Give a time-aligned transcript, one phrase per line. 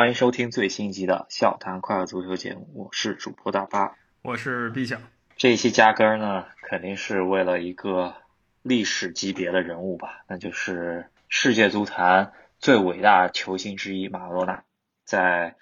[0.00, 4.98] 欢迎收听最新一集的《笑谈快乐足球》节目，我是主播大巴，我是毕想。
[5.36, 8.14] 这一期加更呢，肯定是为了一个
[8.62, 14.64] 历史级别的人物吧，那就是世界足坛最伟大球星之一马拉多纳，
[15.04, 15.56] 在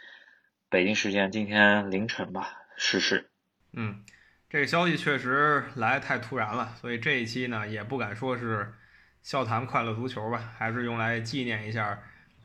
[0.68, 3.30] 北京时间今天凌晨吧逝世。
[3.72, 4.04] 嗯，
[4.48, 8.72] 这个消息确实来太突然了，所以这一期呢也不敢说是
[9.20, 11.98] 笑谈快乐足球吧，还是用来纪念一下。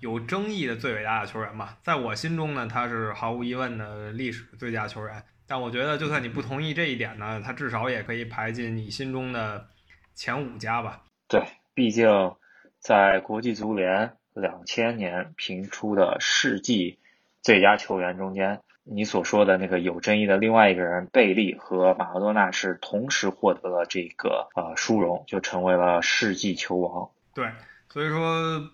[0.03, 5.23] 有争议的最伟大的球员吧，在我心中呢，他是毫无疑问的历史最佳球员。
[5.47, 9.69] 但我觉得，就算你不同意这一点呢，他至少也可以排进你心中的
[10.13, 11.03] 前五家吧。
[11.29, 12.33] 对，毕竟
[12.79, 16.99] 在国际足联两千年评出的世纪
[17.41, 27.09] 最佳球员中间，你所说的那个有争议的另外一个人贝利和马拉多纳是同时获得了这个呃殊荣，就成为了世纪球王。
[27.33, 27.49] 对，
[27.87, 28.69] 所以说。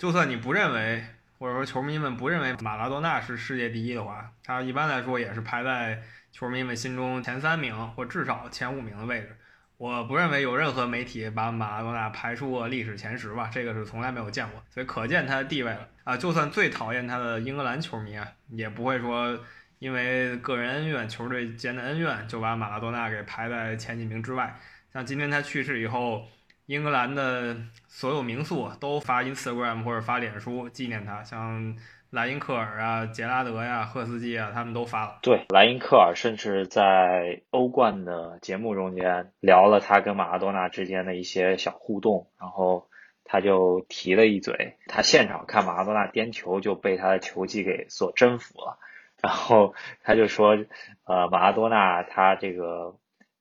[0.00, 1.04] 就算你不认为，
[1.38, 9.36] 或者说球迷们不认为马拉多纳是世界第一的话，他一般来说也是排在球迷们心中前三名或至少前五名的位置。
[9.76, 16.16] 我不认为有任何媒体把马拉多纳排出过历史前十吧，这个是从来没有见过，所以可见他的地位了啊！
[16.16, 19.38] 就算最讨厌他的英格兰球迷啊，也不会说
[19.80, 24.58] 因为个人恩怨、球队间的恩怨就把马拉多纳给排在前几名之外。
[24.94, 26.26] 像今天他去世以后。
[26.70, 27.56] 英格兰的
[27.88, 31.74] 所有名宿都发 Instagram 或者发脸书纪念他，像
[32.10, 35.18] 莱因克尔啊、杰拉德呀、赫斯基啊，他们都发了。
[35.20, 42.88] 对，莱因克尔甚至在欧冠的节目中间聊了他跟马拉多纳之间的一些小互动，然后
[43.24, 48.78] 他就提了一嘴，他现场看马拉多纳颠球就被他的球技给所征服了，
[49.20, 50.56] 然后他就说，
[51.02, 52.94] 呃，马拉多纳他这个。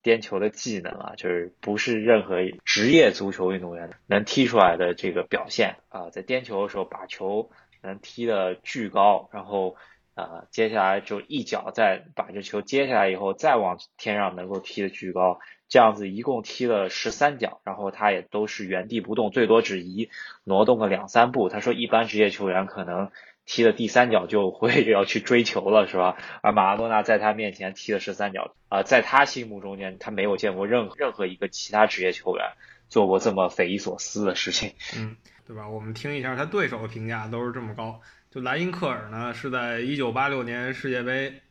[0.09, 7.51] 颠球的技能啊，就是不是任何职业足球运动员能踢出来的这个表现啊，在颠球的时候把球
[7.83, 9.75] 能踢得巨高，然后
[10.15, 20.09] 啊，接下来就一脚再把这球接下来以后再往天上能够踢得巨高，这样子一共踢了十三脚，然后他也都是原地不动，最多只移
[20.43, 21.49] 挪动个两三步。
[21.49, 23.11] 他说一般职业球员可能。
[23.51, 26.17] 踢的第三脚就会 要去追求了，是吧？
[26.43, 32.45] 而马拉多纳在他面前踢的十三脚，啊，在他心目中间，他没有见过任何任何一个其他职业球员
[32.89, 35.17] 做过这么匪夷所思的事情，嗯，
[35.47, 35.67] 对吧？
[35.67, 37.99] 我们听一下他对手的评价都是这么高。
[38.29, 41.41] 就莱因克尔呢，是在一九八六年世界杯。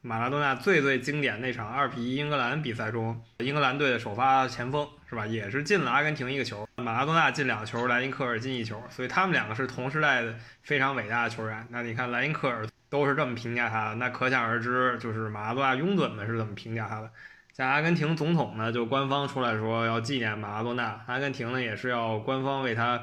[0.00, 11.66] 马拉多纳最最经典那场二比一英格兰比赛中，英格兰队的首发前锋是吧，也是进了阿根廷一个球，马拉多纳进两球，莱因克尔进一球，所以他们两个是同时代的非常伟大的球员。
[11.70, 17.10] 那你看莱因克尔都是这么评价他的，那可想而知，就是马拉多纳拥趸们是怎么评价他的。
[17.52, 23.02] 像阿根廷总统呢，就官方出来说要纪念马拉多纳，阿根廷呢也是要官方为他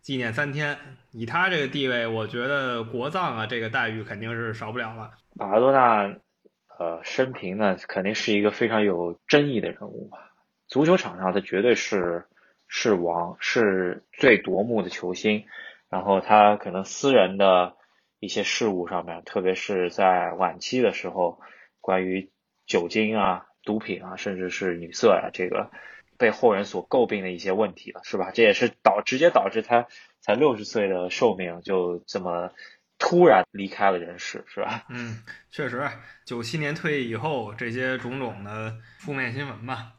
[0.00, 0.78] 纪念三天。
[1.10, 5.10] 以他这个地位，我觉得国葬啊这个待遇肯定是少不了了。
[5.34, 6.08] 马拉多纳。
[6.78, 10.32] 呃，生平呢，肯定是一个非常有争议的人物吧。
[10.68, 12.26] 足球场上，他绝对是
[12.68, 15.46] 是王，是最夺目的球星。
[15.88, 17.76] 然后他可能私人的
[18.20, 21.40] 一些事务上面，特别是在晚期的时候，
[21.80, 22.30] 关于
[22.66, 25.70] 酒精啊、毒品啊，甚至是女色呀，这个
[26.18, 28.32] 被后人所诟病的一些问题了，是吧？
[28.32, 29.86] 这也是导直接导致他
[30.20, 32.50] 才六十岁的寿命就这么。
[32.98, 34.84] 突然离开了人世，是吧？
[34.88, 35.88] 嗯，确实，
[36.24, 39.92] 九七年退役以后，这些种种的负面新闻吧，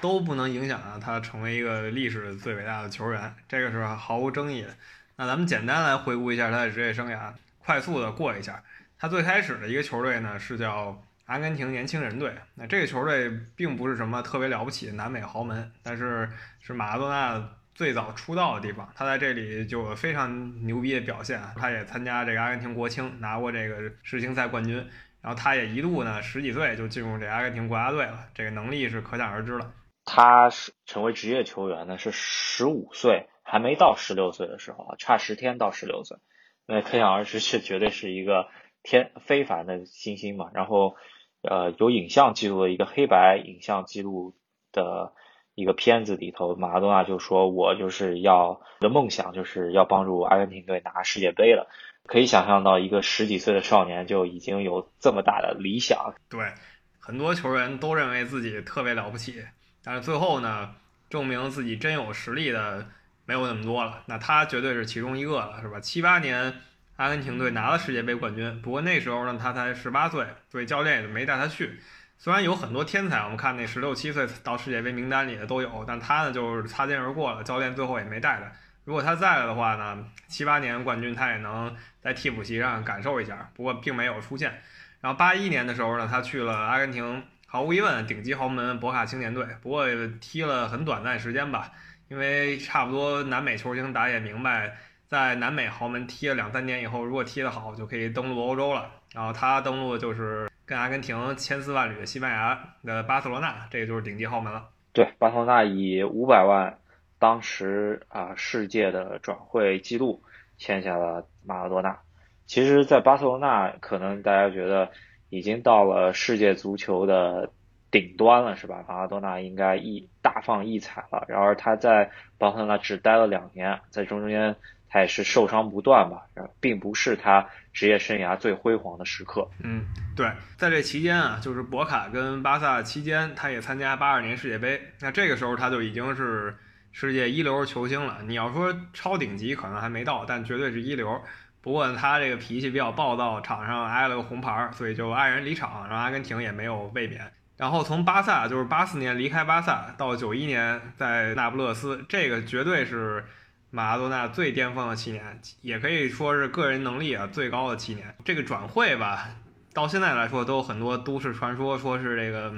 [0.00, 4.74] 都不能影响啊他成为一个历史最伟大的球员，这个是毫无争议的。
[5.16, 8.62] 那咱们简单来回顾一下他的职业生涯，快速的过一下。
[8.98, 16.28] 他最开始的一个球队呢是叫阿根廷年轻人队，那这个球队并不是什么特别了不起的南美豪门，但是
[16.60, 17.50] 是马拉多纳。
[17.78, 21.40] 最早出道的地方，他在这里就有非常牛逼的表现。
[21.54, 24.84] 他也参加这个阿根廷国青，拿过这个世青赛冠军。
[25.22, 29.72] 然后他也一度呢十几岁就进入这阿根廷国家队了，这个能力是可想而知了。
[30.04, 36.18] 他是成为职业球员呢是十五岁，还没到十六岁的时候啊，差十天到十六岁。
[36.66, 38.48] 那可想而知，这绝对是一个
[38.82, 40.50] 天非凡的新星嘛。
[40.52, 40.96] 然后，
[41.42, 44.34] 呃，有影像记录的一个黑白影像记录
[44.72, 45.12] 的。
[45.58, 51.68] 一个片子里头，马拉多纳就说：“我就是要的梦想，就是要帮助阿根廷队拿世界杯了。”
[52.06, 56.14] 可以想象到，一个十几岁的少年就已经有这么大的理想。
[56.28, 56.52] 对，
[57.00, 59.42] 很多球员都认为自己特别了不起，
[59.82, 60.76] 但是最后呢，
[61.10, 62.86] 证明自己真有实力的
[63.26, 64.04] 没有那么多了。
[64.06, 65.80] 那他绝对是其中一个了，是吧？
[65.80, 66.54] 七八年，
[66.94, 71.80] 阿根廷队拿了世界杯冠军，不过那时候呢，他才十八岁，所以教练也没带他去。
[72.20, 78.50] 虽然有很多天才，我们看那十六七岁到世界杯名单里的都有，但他呢就是擦肩而过了，教练最后也没带他。
[78.84, 83.48] 如果他在了的话呢，七八年冠军他也能在替补席上感受一下。
[83.54, 84.52] 不过并没有出现。
[85.00, 89.46] 然后八一年的时候呢，他去了阿根廷，毫无疑问顶级豪门博卡青年队。
[89.62, 89.86] 不过
[90.20, 91.70] 踢了很短暂时间吧，
[92.08, 94.76] 因为差不多南美球星打也明白，
[95.06, 98.90] 在南美豪门踢了两三年以后，如果踢得好，就可以登陆欧洲了。
[99.14, 104.68] 然后他登陆的就是跟阿根廷千丝万缕的西班牙的巴塞罗那，这个就是顶级豪门了。
[104.92, 106.78] 对，巴塞罗那以五百万，
[107.18, 110.22] 当时啊世界的转会记录
[110.58, 111.98] 签下了马拉多纳。
[112.44, 114.90] 其实，在巴塞罗那，可能大家觉得
[115.30, 117.50] 已经到了世界足球的
[117.90, 118.84] 顶端了，是吧？
[118.86, 121.24] 马拉多纳应该一大放异彩了。
[121.28, 124.54] 然而他在巴塞罗那只待了两年，在中间
[124.88, 126.22] 他也是受伤不断吧，
[126.60, 129.48] 并不是他职业生涯最辉煌的时刻。
[129.62, 129.84] 嗯，
[130.16, 134.80] 对，在这期间啊，就是博卡跟巴萨期间，他也参加八二年世界杯。
[135.00, 136.56] 那这个时候他就已经是
[136.92, 138.18] 世界一流球星了。
[138.26, 141.20] 你要说超顶级，可能还没到，但绝对是一流。
[141.60, 147.20] 不过他这个脾气比较暴躁，场上挨了个红牌，所以就黯然离场，然后阿根廷也没有卫冕。
[147.56, 153.24] 然后从巴萨就是八四年离开巴萨，到九一年在那不勒斯，这个绝对是
[153.70, 158.14] 马拉多纳最巅峰的七年，也可以说是个人能力啊最高的七年。
[158.24, 159.30] 这个转会吧，
[159.72, 162.52] 到现在来说都有很多都市传说，说是这个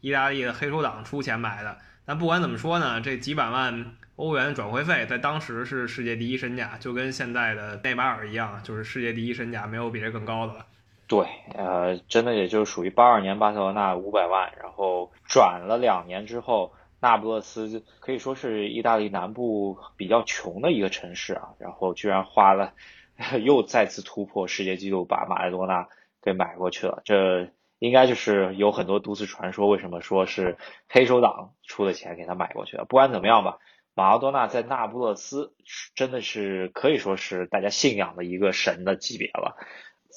[0.00, 1.78] 意大利的黑手党出钱买的。
[2.04, 3.96] 但不管怎么说呢，这几百万。
[4.16, 10.66] 欧元转会费在当时是世界第一身价，就跟现在的内马尔一样，就是世界第一身价，没有比这更高的了。
[11.08, 11.26] 对，
[11.56, 16.72] 呃，真的也就属于八二年巴塞罗那五百万，然后转了两年之后，
[17.02, 22.74] 那不勒斯可以说是意大利南部比较穷的一个城市啊，然后居然花了
[23.42, 25.88] 又再次突破世界纪录，把马拉多纳
[26.22, 27.02] 给买过去了。
[27.04, 27.50] 这
[27.80, 30.56] 应该就是有很多都市传说，为什么说是
[30.88, 32.84] 黑手党出的钱给他买过去的？
[32.84, 33.58] 不管怎么样吧。
[33.94, 35.54] 马拉多纳在那不勒斯
[35.96, 39.56] 真的是可以说是大家信仰的一个神的级别了。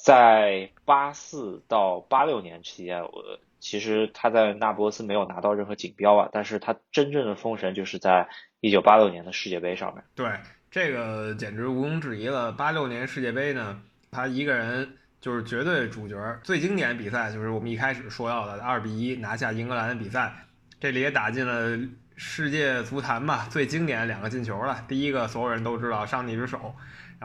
[0.06, 8.30] 在八四到八六年期间，我其实他在那不勒斯没有拿到任何锦标啊，但是他真正的封神就是在
[8.60, 10.04] 一九八六年的世界杯上面。
[10.14, 10.30] 对，
[10.70, 12.52] 这个简直毋庸置疑了。
[12.52, 13.82] 八六年世界杯呢，
[14.12, 16.16] 他一个人就是绝对主角。
[16.44, 20.32] 最经典比赛就是我们一开始说到的二比一拿下英格兰的比赛，
[20.80, 21.80] 这里也打进了。
[22.18, 24.86] 世界足坛吧，最经典两个进球了。
[24.88, 26.74] 第一个所有人都知道，上帝之手。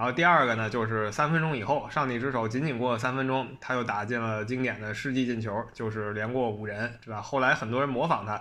[0.00, 7.20] 然后第二个呢，就是三分钟以后，上帝之手仅仅过了三分钟，他又打进了经典的世纪进球，就是连过五人，对吧？
[7.20, 8.41] 后来很多人模仿他，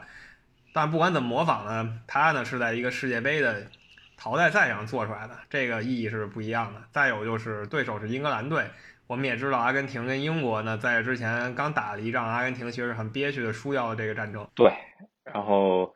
[0.74, 3.68] 但不管怎么模仿呢，他呢是在一个世界杯的
[4.16, 6.82] 淘汰赛上做出来的，这个意义是不一样的。
[6.92, 8.64] 再有就是对手是英格兰队，
[9.08, 14.48] 我们也知道阿根廷跟英国呢在之前刚打了一仗，阿根廷其实很憋屈的输掉了这个战争。
[14.56, 14.72] 对，
[15.26, 15.94] 然后。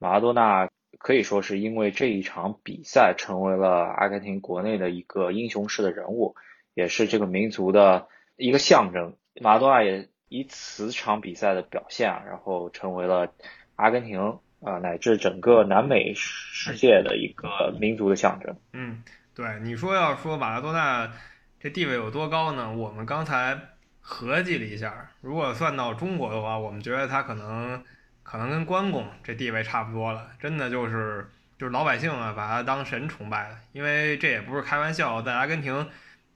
[0.00, 0.68] 马拉多纳
[1.04, 6.34] 可以说是因为这一场比赛成为了阿根廷国内的一个英雄式的人物，
[6.72, 9.14] 也是这个民族的一个象征。
[9.38, 13.34] 马拉多纳也以此场比赛的表现啊，然后成为了
[13.76, 18.56] 阿根廷啊乃至整个南美世界的一个民族的象征。
[18.72, 19.04] 嗯，
[19.34, 21.12] 对，你说要说马拉多纳
[21.60, 22.74] 这地位有多高呢？
[22.74, 23.60] 我们刚才
[24.00, 27.84] 合计了一下，如果算到中国的话，我们觉得他可能。
[28.24, 33.56] 可能跟关公这地位差不多了，真的就是就是老百姓啊，把他当神崇拜了。
[33.72, 35.86] 因为这也不是开玩笑，在阿根廷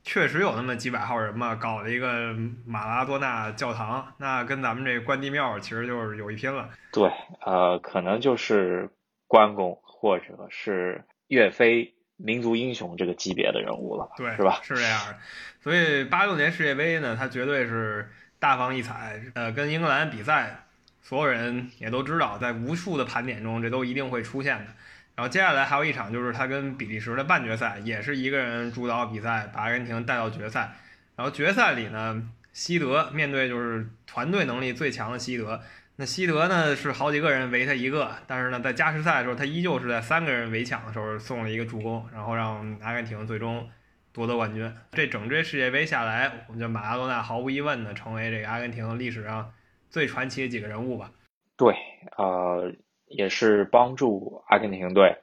[0.04, 2.34] 确实有那么几百号人嘛，搞了一个
[2.66, 6.68] 马拉多纳教堂，那跟咱们这关帝庙其实就是有一拼了。
[6.92, 7.10] 对，
[7.40, 8.90] 呃，可能就是
[9.26, 14.60] 关公或者是岳飞，民族英雄这个级别的人物了，对，是吧？
[14.62, 15.16] 是这样的。
[15.60, 18.08] 所以八六年世界杯呢，他绝对是
[18.38, 19.20] 大放异彩。
[19.34, 20.64] 呃，跟英格兰比赛。
[21.08, 24.66] 所有人也都知道，在无数的盘点中，这都一定会出现的。
[25.14, 30.70] 然后接下来还有一场，就是他跟比利时的半决赛，也是一个人主导比赛，把阿根廷带到决赛。
[31.16, 32.22] 然后决赛里呢，
[32.52, 35.62] 西德面对就是团队能力最强的西德，
[35.96, 43.66] 那西德呢是好几个人围他一个，但是呢在加时赛的时候，他依旧是在三个人围抢的时候送了一个助攻，然后让阿根廷最终
[44.12, 44.70] 夺得冠军。
[44.92, 49.50] 这整支世界杯下来，我们就马拉多纳毫无疑问的成为这个阿根廷历史上。
[49.90, 51.12] 最传奇的几个人物吧，
[51.56, 51.74] 对，
[52.16, 52.72] 呃，
[53.06, 55.16] 也是帮助阿根廷队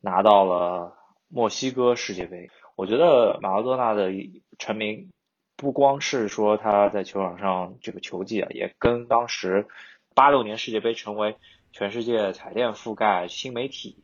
[0.00, 0.96] 拿到了
[1.28, 2.48] 墨西哥世界杯。
[2.76, 4.12] 我觉得马拉多纳的
[4.58, 5.10] 成名
[5.56, 9.66] 不光是说他在球场上这个球技啊，也跟当时
[10.14, 11.36] 八六年世界杯成为
[11.72, 14.02] 全世界彩电覆盖新媒体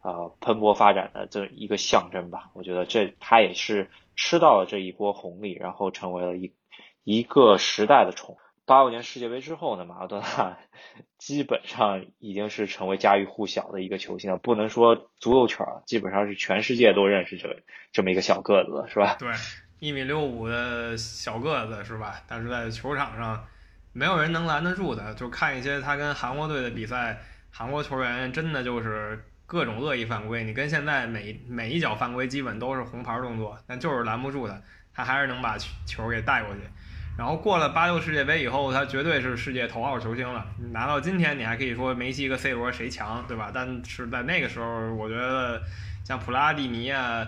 [0.00, 2.50] 啊蓬勃发展的这一个象征吧。
[2.54, 6.52] 我觉得这他也是吃到了这一波红利，然后成为了一
[7.04, 8.36] 一个时代的宠。
[8.66, 10.56] 八五年世界杯之后呢，马拉多纳
[11.18, 19.16] 基本上已经是成为家喻户晓的一个球星了，不能说足球圈儿，基本上是全世界都认识这这么一个小个子，是吧？
[19.20, 19.32] 对，
[19.80, 22.22] 一米六五的小个子是吧？
[22.26, 23.46] 但是在球场上
[23.92, 25.14] 没有人能拦得住的。
[25.14, 34.62] 就看一些他跟韩国队的比赛，韩国球员真的就是各种恶意犯规，你跟现在每每一脚犯规基本都是红牌动作，但就是拦不住他，
[34.94, 36.60] 他还是能把球给带过去。
[37.16, 40.44] 然后过了八六世界杯以后，他绝对是世界头号球星了。
[40.72, 43.52] 拿到今天，你还可以说梅西和 C 罗谁强，对吧？
[43.54, 45.62] 但是在那个时候，我觉得
[46.04, 47.24] 像普拉蒂尼啊、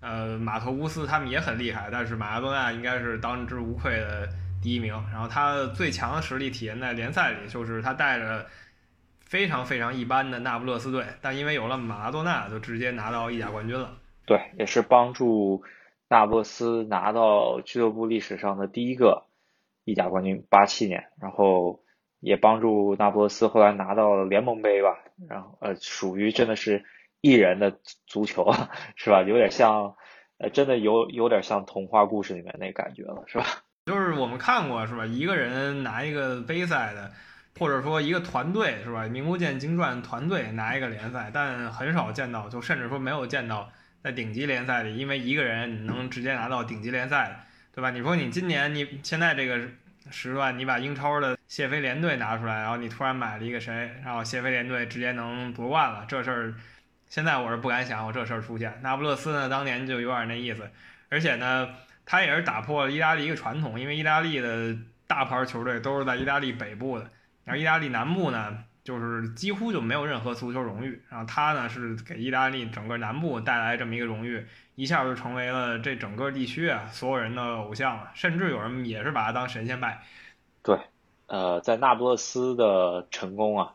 [0.00, 4.26] 呃马特乌斯他们也很厉害，但是马拉多纳应该是当之无愧的
[4.62, 4.94] 第一名。
[5.12, 8.46] 然后他最强的实力体现在联赛里，就是他带着
[9.20, 13.90] 非常非常一般的那不勒斯队，但因为有了马拉多纳，就直接拿到意甲冠军了。
[14.24, 15.62] 对，也是帮助。
[16.08, 19.24] 那不勒斯拿到俱乐部历史上的第一个
[19.86, 21.80] 意甲冠军，八七年，然后
[22.18, 26.84] 也帮助那不勒斯后来拿到了联盟杯吧，然后呃，属于真的是
[27.20, 28.52] 艺人的足球，
[28.96, 29.22] 是吧？
[29.22, 29.94] 有点像，
[30.38, 33.44] 呃，真的有有点像童话故事里面那感觉了，是吧？
[33.86, 35.06] 就是我们看过，是吧？
[35.06, 37.12] 一个人拿一个杯赛的，
[37.58, 39.06] 或者说一个团队，是吧？
[39.06, 43.70] 名不见经传团队拿一个联赛，但很少见到，就甚至说没有见到。
[44.02, 47.44] 在顶级联赛里，因为一个人能直接拿到顶级联赛，
[47.76, 47.90] 对吧？
[47.90, 49.60] 你说你今年你现在这个
[50.10, 56.54] 时段，你把英超的谢菲联队拿出来，然后你突然买了一个谁，然后谢菲联队直接能夺冠了，这事儿
[57.06, 58.80] 现在我是不敢想我这事儿出现。
[58.82, 60.70] 那不勒斯呢，当年就有点那意思，
[61.10, 61.68] 而且呢，
[62.06, 64.74] 他也是打破了意大利一个传统，因为意大利的
[65.06, 67.10] 大牌球队都是在意大利北部的，
[67.44, 68.64] 然后意大利南部呢。
[68.86, 80.02] 就是几乎就没有任何足球荣誉，然后他呢是给意大利整个南部带来这么一个荣誉，一下就成为了这整个地区啊所有人的偶像了，甚至有人也是把他当神仙拜。
[80.62, 80.78] 对，
[81.26, 83.74] 呃，在那不勒斯的成功啊，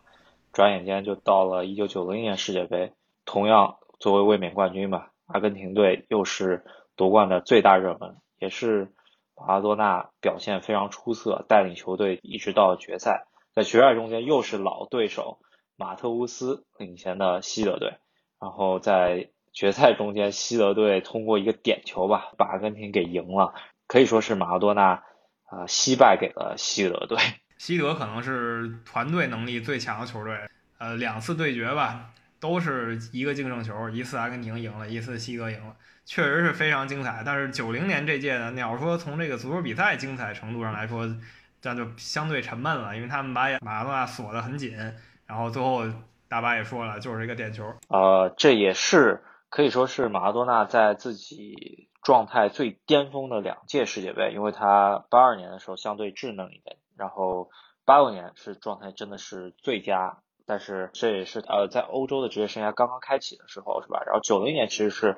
[0.54, 2.94] 转眼间就到了一九九零年世界杯，
[3.26, 6.64] 同样作为卫冕冠军吧，阿根廷队又是
[6.96, 8.94] 夺冠的最大热门，也是
[9.36, 13.26] 马拉多纳表现非常出色，带领球队一直到决赛。
[13.54, 15.40] 在决赛中间，又是老对手
[15.76, 17.98] 马特乌斯领衔的西德队，
[18.40, 23.54] 然后在决赛中间，西德队通过一个点球吧，把阿根廷给赢了，
[23.88, 25.04] 可以说是马拉多纳
[25.46, 27.18] 啊惜败给了西德队。
[27.58, 30.36] 西德可能是团队能力最强的球队，
[30.78, 37.22] 呃，两次对决吧，都是一个净胜球，一次阿根廷赢了，一次西德赢了，确实是非常精彩。
[37.26, 41.06] 但是九零年这届呢，你要说从这个足球比赛精彩程度上来说，
[41.62, 44.76] 这样就相对沉闷了，因为他们把马拉多纳锁得很紧，
[45.26, 45.84] 然后最后
[46.28, 47.74] 大巴也说了，就是一个点球。
[47.88, 57.50] 呃，这也是可以说是马拉多纳在自己状态最巅峰的两届世界杯，因为他八二年的时候相对稚嫩一点，然后
[57.86, 64.02] 八六年是状态真的是最佳，但是这也是呃在欧洲的职业生涯刚刚开启的时候，是吧？
[64.06, 65.18] 然后九零年其实是。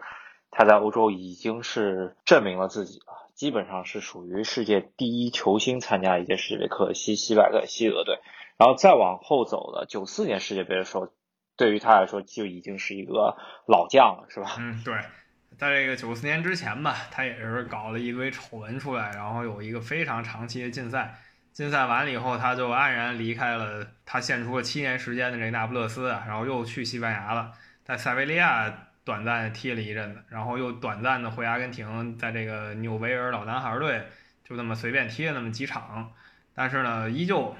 [0.55, 8.19] 他在欧洲已经是证明了自己了，基本上是属于世界第一球星参加一届世界杯，可惜惜败给西德队。
[8.57, 11.11] 然后再往后走的九四年世界杯的时候，
[11.57, 13.35] 对于他来说就已经是一个
[13.67, 14.55] 老将了，是吧？
[14.59, 14.93] 嗯，对，
[15.57, 21.15] 在这个九四年之前吧，他也是搞了一堆丑闻出来，然后有一个非常长期的禁赛。
[21.51, 27.51] 禁赛完了以后，他就黯然离开了他献出了七年时间的这个那不勒斯，然后又去西班牙了，
[27.83, 28.89] 在塞维利亚。
[29.05, 34.03] 短暂踢了一阵子，然后又短暂的回阿根廷，在这个纽维尔老男孩队
[34.43, 36.13] 就那么随便踢了那么几场，
[36.55, 37.55] 但是呢，依旧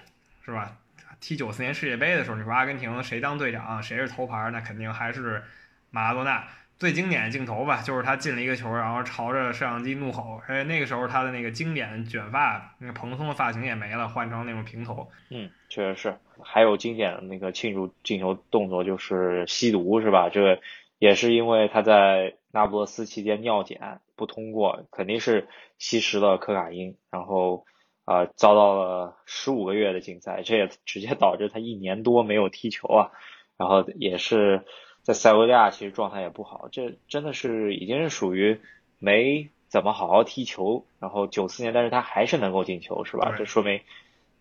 [0.45, 0.77] 是吧？
[1.19, 5.43] 踢九四年世界杯的时候，你说阿根廷谁当队长，谁是头牌，那肯定还是
[5.89, 6.47] 马拉多纳。
[6.79, 15.09] 最经典的镜头吧，就是他进了一个球，然后朝着摄像机怒吼，而且那个时候他的那个经典卷发，那个蓬松的发型也没了，换成那种平头。
[15.29, 16.17] 嗯，确实是。
[16.43, 20.29] 还有经典的那个庆祝进球动作，就是吸毒，是吧？
[20.29, 20.61] 这。
[21.03, 27.65] 也是因为他在那不勒斯期间尿检不通过，肯定是吸食了可卡因，然后
[28.05, 33.11] 啊遭到了十五个月的禁赛，这也 直接导致他一年多没有踢球啊。
[33.57, 34.63] 然后也是
[35.01, 38.61] 在塞维利亚，其实状态也不好，这真的是已经是属于
[38.97, 40.85] 没怎么好好踢球。
[41.01, 43.35] 然后九四年，但是他还是能够进球，是吧？
[43.37, 43.81] 这说明。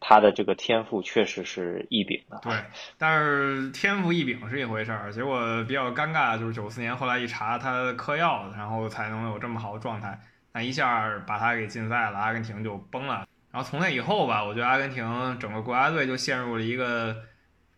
[0.04, 2.52] 他的这个天赋确实是异禀的，对，
[2.98, 10.20] 但是天赋异禀是一回事儿，结果比较尴尬就是九四年后来一查他嗑药，然后才能有这么好的状态，
[10.52, 13.28] 那一下把他给禁赛了，阿根廷就崩了。
[13.52, 17.14] 然后从那以后吧，我觉得阿根廷整个国家队就陷入了一个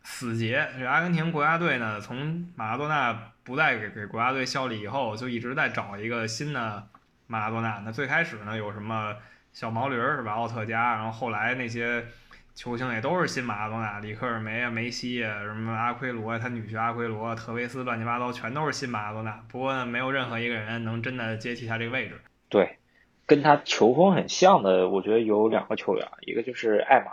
[0.03, 0.67] 死结。
[0.79, 3.13] 这阿根廷国家队呢，从马拉多纳
[3.43, 6.89] 不再给给国家队效力以后，就一直在找一个新的
[7.27, 7.83] 马拉多纳。
[7.85, 9.15] 那最开始呢，有什么？
[9.55, 10.33] 小毛驴是吧？
[10.33, 12.05] 奥特加，然后后来那些
[12.55, 19.43] 球星也都是新马拉多纳，里克尔梅啊、梅西啊、什么阿奎罗啊他女婿阿奎罗、特维斯，乱七八糟全都是新马拉多纳。
[19.49, 22.21] 不过呢，没有任何一个人能真的接替他这个位置。
[22.49, 22.77] 对，
[23.27, 27.13] 跟他球风很像的，我觉得有两个球员，一个就是艾马，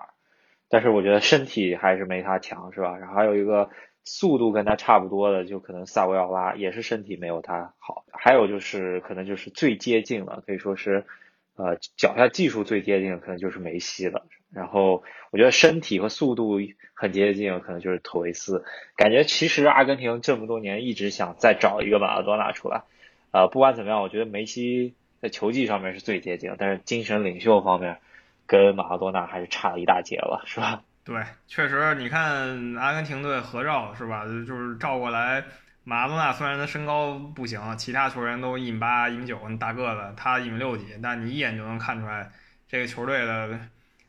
[0.67, 2.97] 但是我觉得身体还是没他强，是吧？
[2.97, 3.69] 然后还有一个。
[4.03, 8.03] 速度跟他差不多的，就可能萨维奥拉也是身体没有他好。
[8.11, 11.05] 还有就是可能就是最接近了，可以说是，
[11.55, 14.25] 呃，脚下技术最接近的可能就是梅西了。
[14.53, 16.59] 然后我觉得身体和速度
[16.93, 18.65] 很接近，可能就是托维斯。
[18.95, 22.83] 感觉其实阿根廷这么多年一直想再找一个马拉多纳出来。
[23.31, 27.99] 呃，不管怎么样，我觉得梅西在球技上面是最接近，但是精神领袖方面
[28.45, 30.83] 跟马拉多纳还是差了一大截了，是吧？
[31.05, 31.15] 对，
[31.47, 34.25] 确实，你看阿根廷队合照是吧？
[34.25, 35.45] 就是照过来，
[35.83, 42.31] 马拉多纳虽然他身高不行，其他球员都一米八、一米九，大个子，他一米六几，但你一眼就能看出来，
[42.67, 43.59] 这个球队的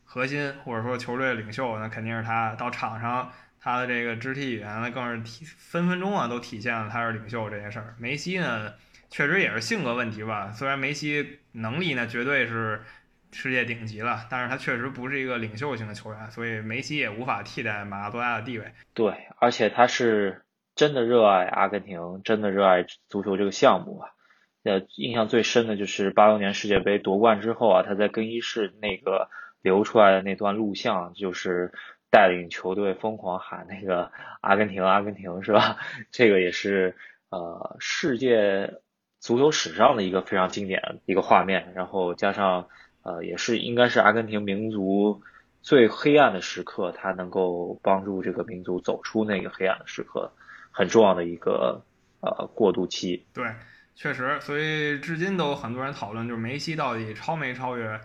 [0.05, 2.55] 核心或者说球队领袖，那肯定是他。
[2.55, 7.95] 到场上，他的这个肢体语言，呢更是体分分钟啊都体现了他是领袖这件事儿。
[7.99, 8.75] 梅西呢，
[9.11, 10.53] 确实也是性格问题吧。
[10.53, 12.83] 虽然梅西能力呢，绝对是。
[13.35, 18.71] 世界顶级了，但是他确实不是一个领袖型的球员，所以梅西也无法替代马拉多纳的地位。
[18.93, 20.43] 对，而且他是
[20.75, 24.11] 真的热爱阿根廷，真的热爱足球这个项目啊。
[24.65, 29.29] 呃，印象最深的就是八六年世界杯夺冠之后啊，他在更衣室那个
[29.61, 31.73] 流出来的那段录像，就是
[32.11, 35.79] 带领球队疯狂喊那个阿根廷，阿根廷是吧？
[36.11, 36.97] 这个也是
[37.31, 38.75] 呃世界
[39.19, 42.69] 足球史上的一个非常经典的一个画面，然后加上。
[43.05, 45.23] 呃，也是应该是阿根廷民族
[45.61, 50.31] 最黑暗的时刻，他能够帮助这个民族走出那个黑暗的时刻，
[50.73, 51.85] 很重要的一个
[52.21, 53.25] 呃过渡期。
[53.33, 53.47] 对，
[53.95, 58.01] 确实，所以至今都有很多人讨论，就是梅西到底超没超越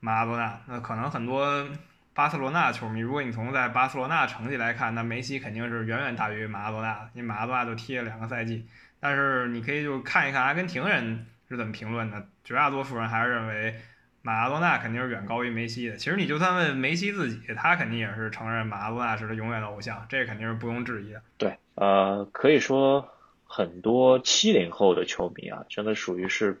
[0.00, 0.60] 马拉多纳？
[0.66, 1.66] 那可能很多
[2.12, 8.66] 巴塞罗那球迷，如果你从在巴塞罗那成绩来看，那梅西肯定是远远大于马拉多纳的，因为马拉多纳就踢了两个赛季。
[9.00, 13.74] 但是你可以就看一看阿根廷人是怎么评论的，绝大多数人还是认为。
[14.20, 15.96] 马拉多纳肯定是远高于梅西的。
[15.96, 21.22] 其实你就算问梅西自己，他肯定也是承认马拉多纳是他永远的偶像，这肯定是不容置疑的。
[21.38, 23.08] 对，呃，可以说
[23.44, 26.60] 很多七零后的球迷啊，真的属于是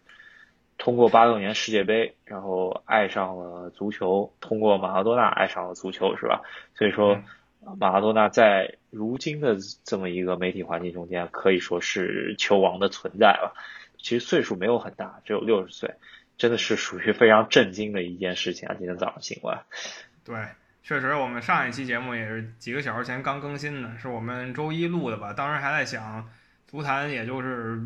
[0.76, 6.42] 通过八六年世界杯，然后爱上了足球，通过马拉多纳爱上了足球，是吧？
[6.76, 7.20] 所以说，
[7.78, 13.54] 马拉多纳在如今的这么一个媒体环境中间，可以说是球王的存在了。
[13.98, 15.94] 其实岁数没有很大，只有六十岁。
[16.36, 18.76] 真的是属于非常震惊的一件事情啊！
[18.78, 19.58] 今天早上新闻。
[20.24, 20.36] 对，
[20.88, 25.34] 确实，我们上一期节目也是几个小时前刚更新的，是我们周一录的吧？
[25.34, 26.26] 当时还在想，
[26.66, 27.78] 足坛也就是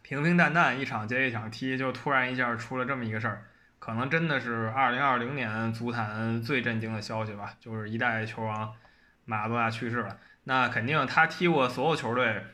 [0.00, 3.42] 平平淡淡，一场接一场踢，就突然一下出了这么一个事儿，
[3.80, 7.52] 可能真的是二零二零年足坛最震惊的消息吧？
[7.58, 8.72] 就是一代球王
[9.24, 10.16] 马拉多纳去世了。
[10.44, 12.44] 那肯定他踢过所有球队，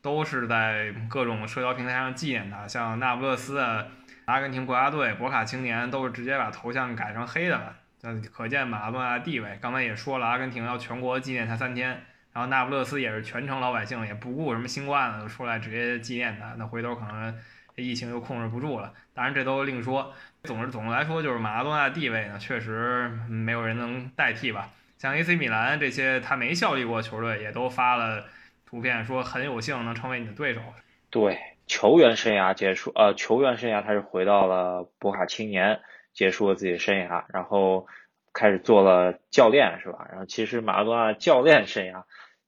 [0.00, 3.84] 都是在各种社交平台上纪念他，像那不勒斯啊。
[4.24, 9.58] 阿根廷国家队、博卡青年都是直接把头像改成黑的了，那可见马拉多纳地位。
[9.62, 11.88] 刚才也说了，阿根廷要全国纪念他三天，
[12.32, 16.54] 然后那不勒斯也是全城老百姓也不顾什么新冠了，出来直接纪念他。
[16.58, 17.38] 那回头可能
[17.76, 20.12] 这疫情又控制不住了，当然这都另说。
[20.42, 24.68] 总之，总的来说就是马拉多纳地位呢，确实没有人能代替吧。
[24.98, 28.24] 像 AC 米兰这些他没效力过球队，也都发了
[28.66, 30.60] 图片说很有幸能成为你的对手。
[31.08, 31.38] 对。
[31.68, 35.80] 球员生涯结束，呃，球员生涯他是回到了博卡青年，
[36.12, 37.86] 结束了自己的生涯，然后
[38.32, 40.06] 开始做了教练，是吧？
[40.10, 42.04] 然后其实马拉多纳教练生涯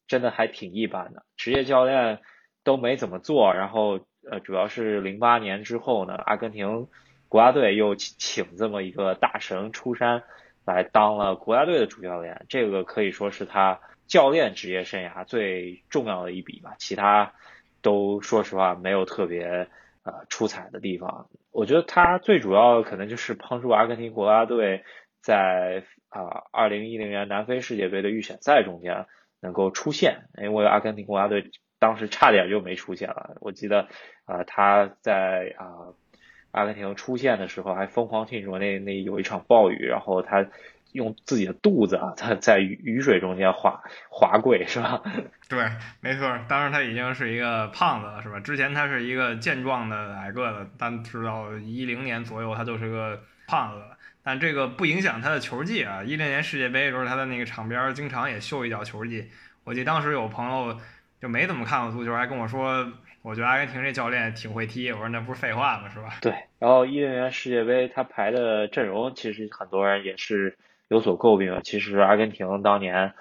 [0.07, 2.21] 真的还挺一般的，职业教练
[2.63, 4.01] 都没怎么做，然后
[4.31, 6.89] 呃，主要是零八年之后呢，阿根廷
[7.29, 10.23] 国家队又请这么一个大神出山
[10.65, 17.33] 来当了国家队的主教练，这个可以说是他教练职业生涯最重要的一笔吧，其他。
[17.83, 19.69] 都说实话没有特别
[20.05, 24.85] 呃出彩的地方，我觉得他最主要可能就是帮助阿根廷国家队
[25.21, 29.07] 在啊二零一零年南非世界杯的预选赛中间
[29.41, 33.37] 能够出现，因为阿根廷国家队当时差点就没出现了。
[33.41, 33.89] 我记得
[34.25, 35.93] 啊他在啊
[36.53, 40.47] 阿根廷出现的时候还疯狂庆祝，那那有一场暴雨，然后他。
[40.95, 45.03] 用自己的肚子啊，在在雨雨水中间滑滑跪是吧？
[45.51, 45.69] 对，
[46.01, 46.39] 没错。
[46.49, 48.39] 当时他已经是一个胖子了，是吧？
[48.39, 53.99] 之前他是一个健壮的矮个子，但直到一零年左右，他就是个胖子了。
[54.23, 56.03] 但这个不影响他的球技啊！
[56.03, 59.29] 一零年世界杯的时候，他在那个场边经常也秀一脚球技。
[59.65, 60.79] 我记得当时有朋友
[61.21, 65.91] 就没怎么看过足球，还跟我说，我觉得阿根廷这教练挺会踢，我说那不是废话吗？
[65.93, 66.15] 是吧？
[66.23, 66.33] 对。
[66.59, 70.57] 然后一零年世界杯他排的阵容，其实很多人也是
[70.95, 71.61] 有所诟病。
[71.65, 73.15] 其实阿根廷当年，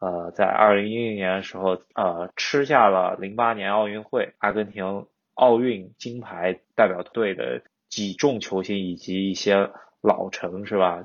[0.00, 9.70] 呃，在二零一零年的时候，呃，吃下了零八年奥运会阿根廷奥运金牌代表队的几众球星以及一些
[10.02, 11.04] 老臣，是吧？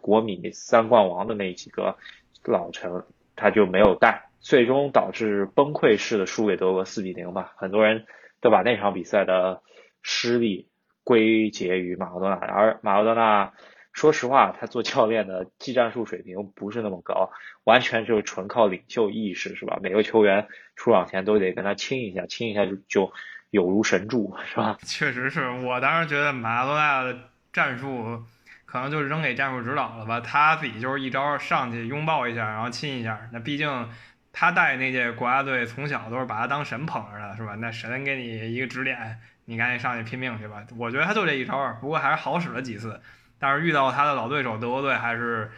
[0.00, 1.96] 国米三冠王的那几个
[2.44, 3.02] 老臣，
[3.34, 4.30] 他就没有带。
[4.40, 8.04] 最终导致崩溃式的输给德国四比零吧，很多人
[8.42, 9.62] 都把那场比赛的
[10.02, 10.68] 失利
[11.02, 13.54] 归结于马拉多纳，而马拉多纳
[13.94, 17.30] 说实话，他做教练的技战术水平不是那么高，
[17.64, 19.78] 完全就是纯靠领袖意识，是吧？
[19.80, 23.12] 每个球员出场前都得跟他亲一下，亲一下就就
[23.48, 24.76] 有如神助，是吧？
[24.84, 27.16] 确实是我当时觉得马拉多纳的
[27.52, 28.22] 战术
[28.66, 33.88] 可能就是扔给战术指导了吧，他自己就是一招上去拥抱一下，然后亲一下，那毕竟。
[34.36, 37.54] 他带那届国家队，从小都是把他当神捧着的，是吧？
[37.60, 40.66] 那神给你一个指点，你赶紧上去拼命去吧。
[40.76, 43.00] 我觉得他就这一招，不过还是好使了几次。
[43.44, 45.50] 但是遇到他的老对手德国队，还是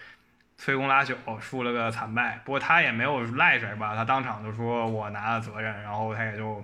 [0.59, 2.41] 摧功拉朽，输了个惨败。
[2.45, 6.57] 不过他也没有赖谁吧，他当场就说我拿了责任，然后他也就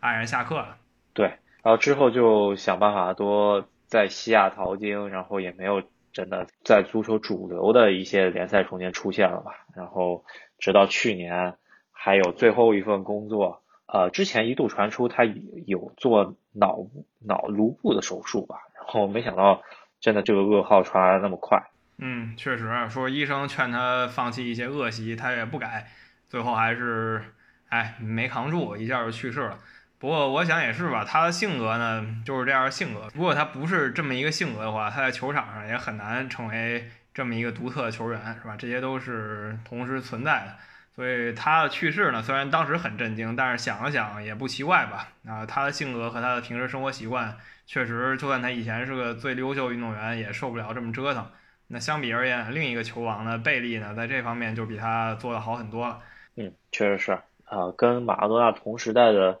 [0.00, 0.76] 黯然下课了。
[1.12, 1.26] 对，
[1.62, 9.66] 然后之后就想办法多在西亚淘金，然后也没有真的在足球主流的一些联赛中间出现了吧。
[9.76, 10.24] 然后
[10.58, 11.56] 直到去年。
[12.02, 15.26] 还有最后一份工作，呃，之前一度传出他
[15.66, 16.78] 有做脑
[17.18, 19.60] 脑颅部的手术吧，然后没想到
[20.00, 21.62] 真的这个噩耗传来那么快。
[21.98, 25.86] 嗯，确实，说医生劝他放弃一些恶习，他也不改，
[26.28, 27.22] 最后还是
[27.68, 29.58] 哎没扛住，一下就去世了。
[29.98, 33.08] 不过我想也是吧，他的性格呢就是这样的性格。
[33.14, 38.56] 如果他不是这么一个性格的话，他在球场上也很难成为这么一个独特的球员，是吧？
[38.56, 40.56] 这些都是同时存在的。
[40.96, 45.08] 所以他的去世呢，虽然当时很震惊，但是想了想也不奇怪吧。
[45.28, 47.36] 啊，他的性格和他的平时生活习惯，
[47.72, 51.24] 确实，就算他以前是个最优秀运动员，也受不了这么折腾。
[51.68, 56.00] 那相比而言，另一个球王呢，贝利呢，在这方面就比他做的好很多了。
[56.34, 57.12] 嗯，确实是
[57.44, 59.40] 啊，跟马拉多纳同时代的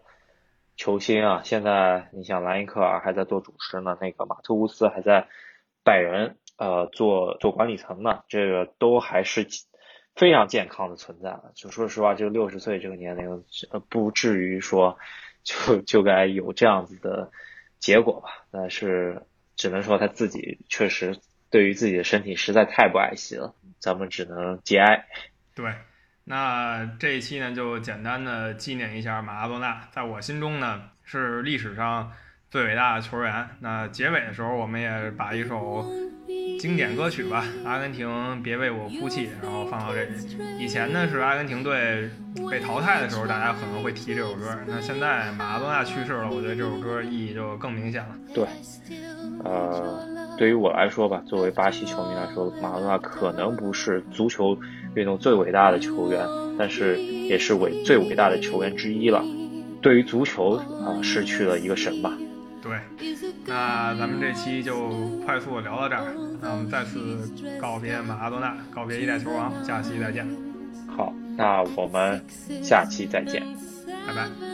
[0.76, 5.26] 球星啊，现在你想莱因克尔还在做主持呢，那个马特乌斯还在
[5.82, 9.48] 拜仁呃做做管理层呢，这个都还是。
[10.16, 14.98] 非常健康的存在了，就说实话，就六十岁这个年龄，呃，不至于说
[15.44, 17.30] 就就该有这样子的
[17.80, 18.28] 结果吧。
[18.52, 19.22] 但是
[19.56, 21.18] 只能说他自己确实
[21.50, 25.06] 对于自己的身体实在太不爱惜了，咱们只能节哀。
[25.56, 25.74] 对，
[26.22, 32.12] 那这一期呢，就简单的纪念一下马拉多纳，在我心中呢，是历史上
[32.50, 33.48] 最伟大的球员。
[33.58, 35.84] 那结尾的时候，我们也把一首。
[36.60, 38.06] 经典歌曲吧，阿根廷
[38.42, 40.10] 别为我哭泣，然后放到这里。
[40.58, 42.10] 以前呢是阿根廷队
[42.50, 44.44] 被淘汰的时候，大家可能会提这首歌。
[44.66, 48.14] 那现在马拉多纳去世了，我觉得这首歌意义就更明显了。
[48.34, 48.44] 对，
[49.42, 54.54] 呃，对于我来说吧，作为巴西球迷来说，马拉多纳可能不是足球
[54.94, 56.26] 运动最伟大的球员，
[56.58, 59.24] 但是也是伟最伟大的球员之一了。
[59.80, 62.12] 对于足球啊，失去了一个神吧。
[62.62, 62.78] 对，
[63.50, 64.90] 那咱们这期就
[65.26, 66.14] 快速聊到这儿。
[66.40, 67.28] 那我们再次
[67.60, 70.24] 告别马拉多纳，告别一代球王，下期再见。
[70.86, 72.24] 好，那我们
[72.62, 73.42] 下期再见，
[74.06, 74.49] 拜拜。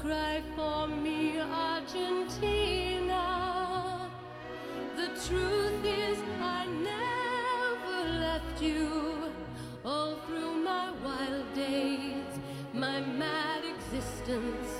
[0.00, 3.24] Cry for me, Argentina.
[4.96, 9.32] The truth is, I never left you.
[9.84, 12.32] All through my wild days,
[12.72, 14.70] my mad existence,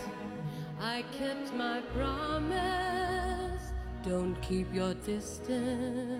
[0.81, 3.63] I kept my promise.
[4.05, 6.18] Don't keep your distance.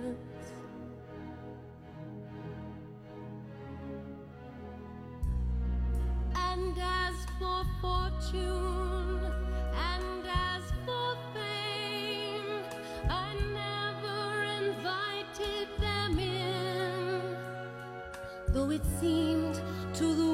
[18.71, 19.61] It seemed
[19.95, 20.28] to the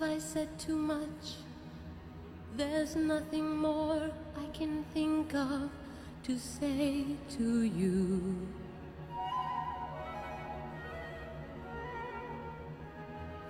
[0.00, 1.42] Have I said too much?
[2.56, 5.70] There's nothing more I can think of
[6.22, 7.04] to say
[7.36, 8.46] to you.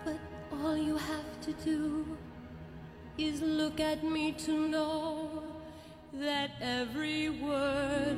[0.07, 0.17] But
[0.51, 2.17] all you have to do
[3.19, 5.43] is look at me to know
[6.15, 8.17] that every word